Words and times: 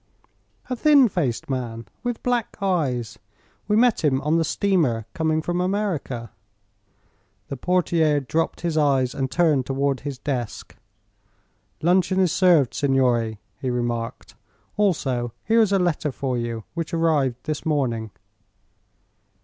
"A 0.67 0.75
thin 0.75 1.07
faced 1.07 1.47
man, 1.47 1.85
with 2.01 2.23
black 2.23 2.57
eyes. 2.59 3.19
We 3.67 3.75
met 3.75 4.03
him 4.03 4.19
on 4.21 4.39
the 4.39 4.43
steamer 4.43 5.05
coming 5.13 5.43
from 5.43 5.61
America." 5.61 6.31
The 7.49 7.57
portiere 7.57 8.19
dropped 8.19 8.61
his 8.61 8.79
eyes 8.79 9.13
and 9.13 9.29
turned 9.29 9.67
toward 9.67 9.99
his 9.99 10.17
desk. 10.17 10.75
"Luncheon 11.83 12.19
is 12.19 12.31
served, 12.31 12.73
signore," 12.73 13.37
he 13.59 13.69
remarked. 13.69 14.33
"Also, 14.75 15.33
here 15.45 15.61
is 15.61 15.71
a 15.71 15.77
letter 15.77 16.11
for 16.11 16.35
you, 16.35 16.63
which 16.73 16.95
arrived 16.95 17.35
this 17.43 17.63
morning." 17.63 18.09